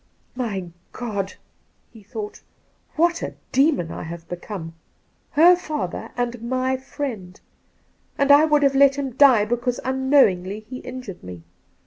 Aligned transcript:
'My 0.45 0.65
God!' 0.93 1.33
he 1.93 2.01
thought,' 2.01 2.41
what 2.95 3.21
a 3.21 3.35
demon 3.51 3.91
I 3.91 4.01
have 4.01 4.27
become! 4.27 4.73
Her 5.29 5.55
father 5.55 6.09
and 6.17 6.41
my 6.41 6.75
friend, 6.75 7.39
and 8.17 8.31
I 8.31 8.45
would 8.45 8.63
have 8.63 8.73
let 8.75 8.95
him 8.95 9.11
die 9.11 9.45
because 9.45 9.79
unknowingly 9.85 10.61
he 10.61 10.79
injured 10.79 11.21
me. 11.23 11.43